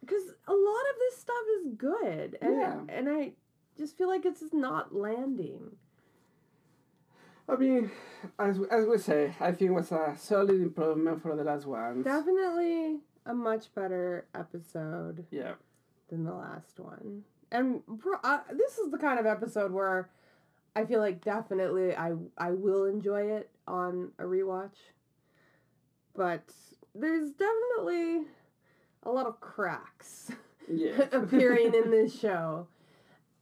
[0.00, 2.38] Because a lot of this stuff is good.
[2.42, 2.80] And, Yeah.
[2.88, 3.32] and I
[3.78, 5.76] just feel like it's not landing.
[7.48, 7.90] I mean,
[8.38, 12.02] as as we say, I think it was a solid improvement for the last one.
[12.02, 15.54] Definitely a much better episode Yeah.
[16.08, 17.22] than the last one.
[17.52, 20.08] And pro- uh, this is the kind of episode where
[20.76, 24.76] I feel like definitely I I will enjoy it on a rewatch.
[26.14, 26.52] But
[26.94, 28.26] there's definitely
[29.04, 30.30] a lot of cracks
[30.68, 31.02] Yeah.
[31.12, 32.66] appearing in this show.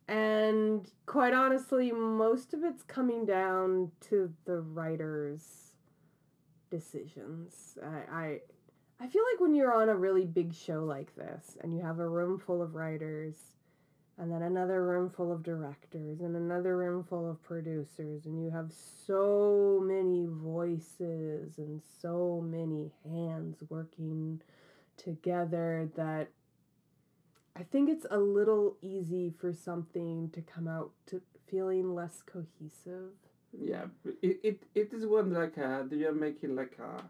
[0.07, 5.73] And quite honestly, most of it's coming down to the writers
[6.71, 7.79] decisions.
[7.83, 8.41] I, I
[9.01, 11.99] I feel like when you're on a really big show like this and you have
[12.01, 13.37] a room full of writers
[14.19, 18.51] and then another room full of directors and another room full of producers and you
[18.51, 18.73] have
[19.07, 24.41] so many voices and so many hands working
[24.97, 26.29] together that
[27.55, 33.11] I think it's a little easy for something to come out to feeling less cohesive.
[33.59, 33.87] Yeah,
[34.23, 37.03] it, it, it is one like uh, you're making like a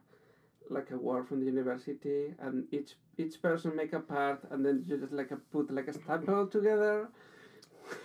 [0.72, 4.84] like a work from the university, and each each person make a part, and then
[4.86, 7.08] you just like a, put like a stamp all together.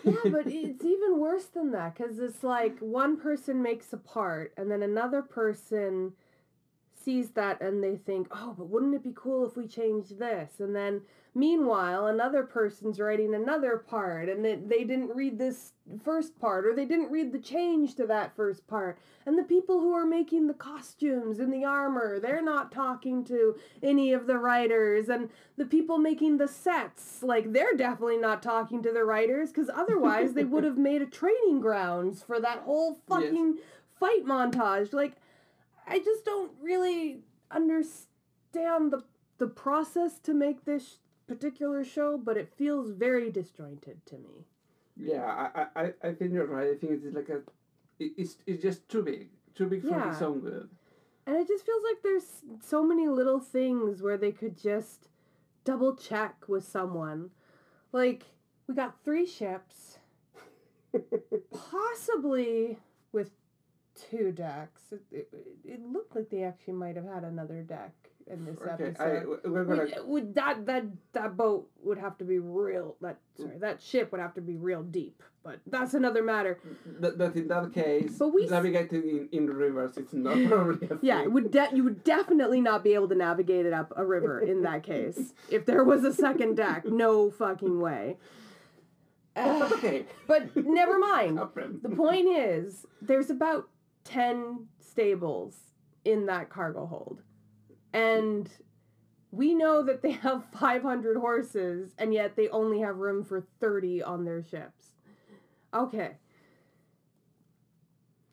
[0.04, 4.54] yeah, but it's even worse than that because it's like one person makes a part,
[4.58, 6.14] and then another person
[7.04, 10.60] sees that and they think, oh, but wouldn't it be cool if we changed this?
[10.60, 11.02] And then
[11.36, 16.74] meanwhile, another person's writing another part and they, they didn't read this first part or
[16.74, 18.98] they didn't read the change to that first part.
[19.26, 23.56] And the people who are making the costumes and the armor, they're not talking to
[23.82, 25.10] any of the writers.
[25.10, 29.70] And the people making the sets, like, they're definitely not talking to the writers because
[29.74, 33.66] otherwise they would have made a training grounds for that whole fucking yes.
[34.00, 34.94] fight montage.
[34.94, 35.14] Like,
[35.88, 37.20] I just don't really
[37.52, 39.04] understand the
[39.40, 44.46] the process to make this particular show, but it feels very disjointed to me.
[44.96, 46.70] Yeah, I, I, I think you're right.
[46.70, 47.42] I think it's like a,
[48.00, 50.12] it's it's just too big, too big for yeah.
[50.12, 50.70] its own good.
[51.26, 55.08] And it just feels like there's so many little things where they could just
[55.64, 57.32] double check with someone.
[57.92, 58.26] Like
[58.68, 59.98] we got three ships,
[61.72, 62.78] possibly
[63.12, 63.32] with
[64.10, 64.82] two decks.
[64.92, 65.34] It, it,
[65.66, 67.94] it, looked like they actually might have had another deck
[68.28, 69.40] in this okay, episode.
[69.44, 69.84] I, we're gonna...
[69.84, 72.96] would, would that that that boat would have to be real.
[73.02, 75.22] That sorry, that ship would have to be real deep.
[75.44, 76.58] But that's another matter.
[76.86, 80.88] But, but in that case, but we navigating in, in rivers, it's not probably.
[81.02, 84.40] yeah, would de- you would definitely not be able to navigate it up a river
[84.40, 85.34] in that case.
[85.50, 88.18] if there was a second deck, no fucking way.
[89.36, 90.06] Uh, okay.
[90.28, 91.40] But never mind.
[91.82, 93.68] the point is, there's about
[94.04, 95.56] 10 stables
[96.06, 97.22] in that cargo hold.
[97.94, 98.50] And
[99.32, 104.04] we know that they have 500 horses, and yet they only have room for 30
[104.04, 104.92] on their ships.
[105.74, 106.18] Okay.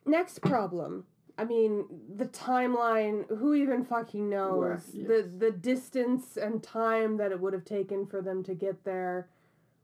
[0.05, 1.05] Next problem.
[1.39, 4.83] I mean, the timeline, who even fucking knows?
[4.93, 5.07] yes.
[5.07, 9.29] The the distance and time that it would have taken for them to get there.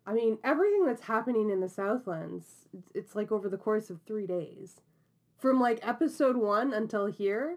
[0.06, 4.02] I mean, everything that's happening in the Southlands, it's, it's like over the course of
[4.06, 4.80] 3 days
[5.36, 7.56] from like episode one until here,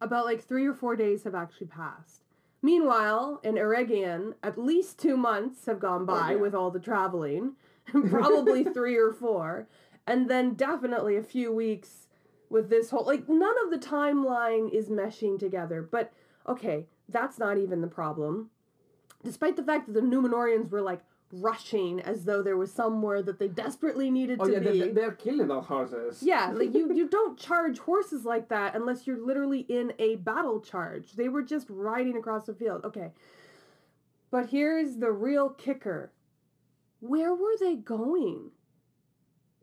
[0.00, 2.24] about like three or four days have actually passed.
[2.62, 6.40] Meanwhile, in Eregion, at least two months have gone oh, by oh, yeah.
[6.42, 7.52] with all the traveling,
[8.10, 9.66] probably three or four,
[10.06, 12.08] and then definitely a few weeks
[12.48, 15.82] with this whole like none of the timeline is meshing together.
[15.82, 16.12] But
[16.46, 18.50] okay, that's not even the problem.
[19.22, 23.38] Despite the fact that the Numenorians were like rushing as though there was somewhere that
[23.38, 24.80] they desperately needed oh, to yeah, be.
[24.80, 26.22] They, they're killing the horses.
[26.22, 30.60] Yeah, like you, you don't charge horses like that unless you're literally in a battle
[30.60, 31.12] charge.
[31.12, 32.84] They were just riding across the field.
[32.84, 33.12] Okay.
[34.30, 36.12] But here's the real kicker.
[37.00, 38.50] Where were they going?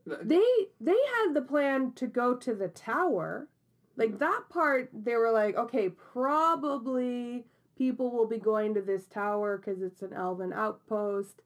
[0.06, 0.43] They
[0.80, 3.49] they had the plan to go to the tower.
[3.95, 4.19] Like mm.
[4.19, 7.45] that part they were like, okay, probably
[7.77, 11.41] people will be going to this tower cuz it's an elven outpost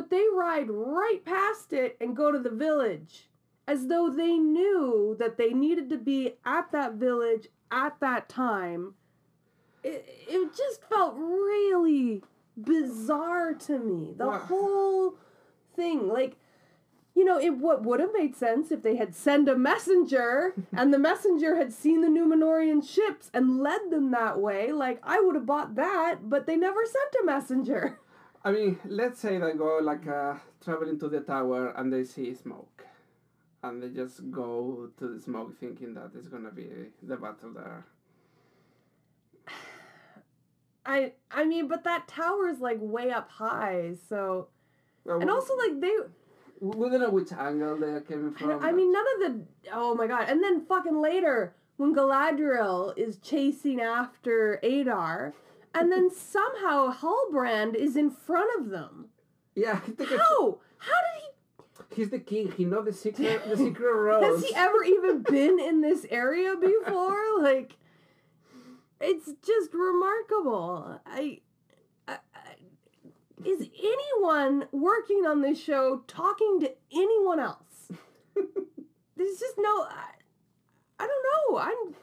[0.00, 3.28] but they ride right past it and go to the village
[3.68, 8.94] as though they knew that they needed to be at that village at that time.
[9.84, 12.22] It, it just felt really
[12.56, 14.14] bizarre to me.
[14.16, 15.16] The whole
[15.76, 16.08] thing.
[16.08, 16.38] Like,
[17.14, 20.94] you know, it what would have made sense if they had sent a messenger and
[20.94, 24.72] the messenger had seen the Numenorian ships and led them that way.
[24.72, 27.98] Like, I would have bought that, but they never sent a messenger.
[28.42, 32.34] I mean, let's say they go like uh, traveling to the tower and they see
[32.34, 32.86] smoke,
[33.62, 36.68] and they just go to the smoke thinking that it's gonna be
[37.02, 37.84] the battle there.
[40.86, 44.48] I I mean, but that tower is like way up high, so
[45.04, 45.94] well, and also like they.
[46.60, 48.62] We don't know which angle they're coming from.
[48.62, 49.46] I, I mean, none of the.
[49.72, 50.28] Oh my god!
[50.28, 55.34] And then fucking later, when Galadriel is chasing after Adar,
[55.74, 59.08] and then somehow Halbrand is in front of them.
[59.54, 59.80] Yeah.
[59.98, 60.58] How?
[60.78, 61.30] How did he?
[61.94, 62.52] He's the king.
[62.56, 63.42] He knows the secret.
[63.48, 64.22] The secret road.
[64.24, 67.20] Has he ever even been in this area before?
[67.40, 67.76] like,
[69.00, 71.00] it's just remarkable.
[71.06, 71.40] I,
[72.06, 77.90] I, I, is anyone working on this show talking to anyone else?
[78.34, 79.84] There's just no.
[79.84, 80.04] I,
[80.98, 81.58] I don't know.
[81.58, 81.94] I'm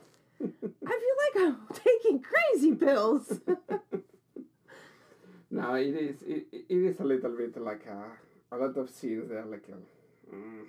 [0.41, 3.39] I feel like I'm taking crazy pills.
[5.51, 6.21] no, it is.
[6.23, 9.67] It, it is a little bit like a, a lot of scenes there, like.
[9.69, 10.65] A, mm.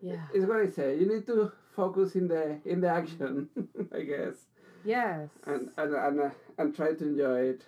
[0.00, 0.26] yeah.
[0.34, 0.98] It's what I say.
[0.98, 3.48] You need to focus in the in the action,
[3.94, 4.34] I guess.
[4.84, 5.28] Yes.
[5.46, 7.62] And and and, uh, and try to enjoy it.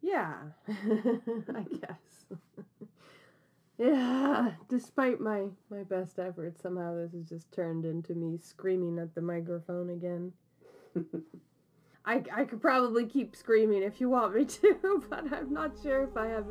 [0.00, 0.34] Yeah,
[0.68, 2.36] I guess.
[3.78, 9.14] Yeah, despite my my best efforts, somehow this has just turned into me screaming at
[9.14, 10.32] the microphone again.
[12.04, 16.02] I, I could probably keep screaming if you want me to, but I'm not sure
[16.02, 16.46] if I have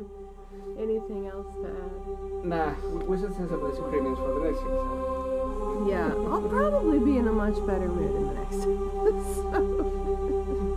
[0.78, 2.46] anything else to add.
[2.46, 2.72] Nah,
[3.04, 5.88] we should some of the screamings for the next episode.
[5.88, 9.92] Yeah, I'll probably be in a much better mood in the next episode.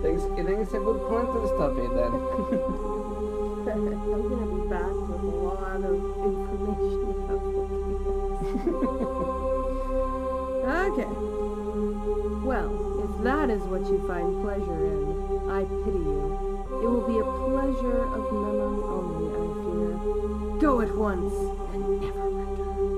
[0.02, 2.12] Thanks, I think it's a good point to stop it then.
[3.72, 5.15] I'm gonna be back
[5.62, 5.96] lot of
[6.30, 7.42] information about
[10.66, 11.10] Okay.
[12.46, 12.70] Well,
[13.04, 16.66] if that is what you find pleasure in, I pity you.
[16.82, 20.60] It will be a pleasure of memory only, I fear.
[20.60, 21.34] Go at once
[21.74, 22.95] and never return.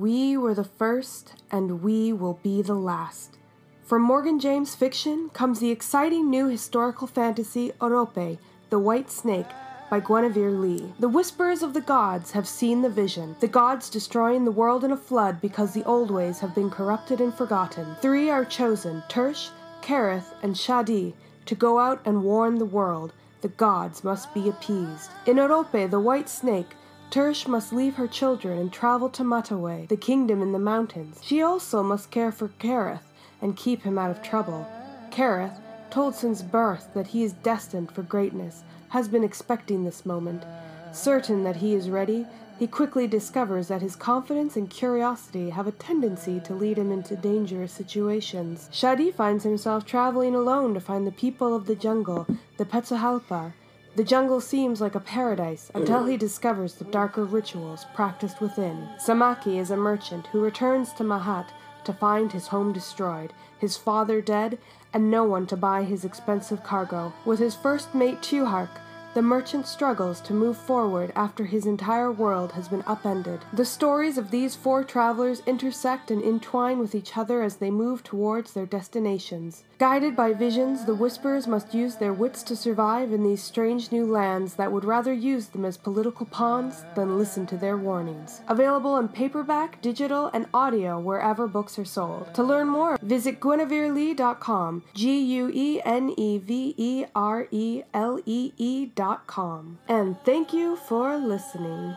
[0.00, 3.36] We were the first, and we will be the last.
[3.82, 8.38] From Morgan James fiction comes the exciting new historical fantasy Orope,
[8.70, 9.48] The White Snake,
[9.90, 10.94] by Guenevere Lee.
[10.98, 14.90] The Whisperers of the Gods have seen the vision, the gods destroying the world in
[14.90, 17.94] a flood because the old ways have been corrupted and forgotten.
[18.00, 19.50] Three are chosen, Tersh,
[19.82, 21.12] Kareth, and Shadi,
[21.44, 23.12] to go out and warn the world.
[23.42, 25.10] The gods must be appeased.
[25.26, 26.74] In Orope, the White Snake,
[27.10, 31.18] Tersh must leave her children and travel to Mataway, the kingdom in the mountains.
[31.24, 33.02] She also must care for Kareth
[33.42, 34.64] and keep him out of trouble.
[35.10, 35.58] Kareth,
[35.90, 40.44] told since birth that he is destined for greatness, has been expecting this moment.
[40.92, 42.26] Certain that he is ready,
[42.60, 47.16] he quickly discovers that his confidence and curiosity have a tendency to lead him into
[47.16, 48.68] dangerous situations.
[48.72, 53.52] Shadi finds himself traveling alone to find the people of the jungle, the Petsahalpa,
[53.96, 55.80] the jungle seems like a paradise mm.
[55.80, 58.88] until he discovers the darker rituals practiced within.
[58.98, 61.46] Samaki is a merchant who returns to Mahat
[61.84, 64.58] to find his home destroyed, his father dead,
[64.92, 67.12] and no one to buy his expensive cargo.
[67.24, 68.70] With his first mate Tuhark,
[69.12, 73.40] the merchant struggles to move forward after his entire world has been upended.
[73.52, 78.04] The stories of these four travelers intersect and entwine with each other as they move
[78.04, 79.64] towards their destinations.
[79.80, 84.04] Guided by visions, the Whisperers must use their wits to survive in these strange new
[84.04, 88.42] lands that would rather use them as political pawns than listen to their warnings.
[88.48, 92.34] Available in paperback, digital, and audio wherever books are sold.
[92.34, 94.82] To learn more, visit GuenevereLee.com.
[94.92, 99.78] G U E N E V E R E L E E.com.
[99.88, 101.96] And thank you for listening.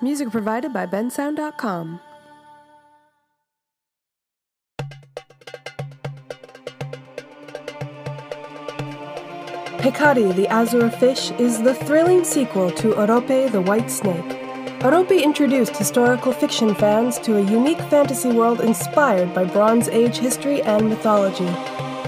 [0.00, 1.98] Music provided by bensound.com.
[9.84, 14.24] Pekari the Azure Fish is the thrilling sequel to Orope the White Snake.
[14.80, 20.62] Orope introduced historical fiction fans to a unique fantasy world inspired by Bronze Age history
[20.62, 21.44] and mythology.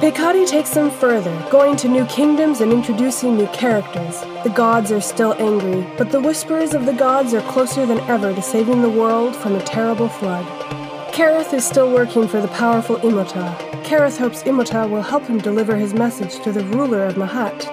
[0.01, 4.23] Pekari takes them further, going to new kingdoms and introducing new characters.
[4.43, 8.35] The gods are still angry, but the Whisperers of the Gods are closer than ever
[8.35, 10.76] to saving the world from a terrible flood.
[11.17, 13.57] Kareth is still working for the powerful Imota.
[13.85, 17.65] Kareth hopes Imota will help him deliver his message to the ruler of Mahat.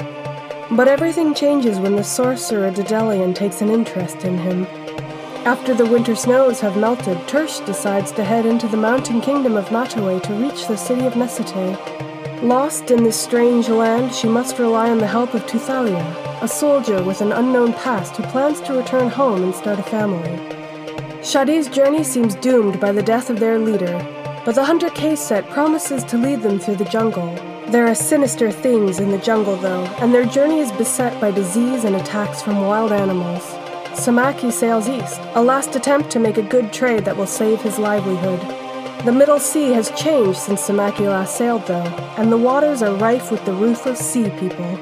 [0.78, 4.66] But everything changes when the sorcerer Dedelian takes an interest in him.
[5.46, 9.68] After the winter snows have melted, Tersh decides to head into the mountain kingdom of
[9.68, 12.42] Mataway to reach the city of Nesete.
[12.42, 17.04] Lost in this strange land, she must rely on the help of Tuthalia, a soldier
[17.04, 20.53] with an unknown past who plans to return home and start a family.
[21.24, 23.98] Shadi's journey seems doomed by the death of their leader,
[24.44, 27.34] but the hunter K-Set promises to lead them through the jungle.
[27.70, 31.86] There are sinister things in the jungle, though, and their journey is beset by disease
[31.86, 33.42] and attacks from wild animals.
[33.98, 37.80] Samaki sails east, a last attempt to make a good trade that will save his
[37.80, 38.42] livelihood.
[39.06, 43.32] The Middle Sea has changed since Samaki last sailed, though, and the waters are rife
[43.32, 44.78] with the ruthless sea people.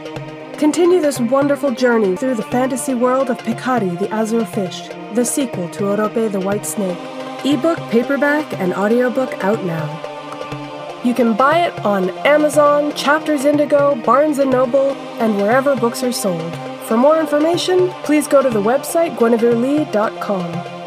[0.62, 5.68] Continue this wonderful journey through the fantasy world of Pekari the Azure Fish, the sequel
[5.70, 7.00] to Orope the White Snake.
[7.44, 11.02] Ebook, paperback, and audiobook out now.
[11.04, 16.12] You can buy it on Amazon, Chapters Indigo, Barnes & Noble, and wherever books are
[16.12, 16.56] sold.
[16.88, 20.81] For more information, please go to the website gueneverelee.com.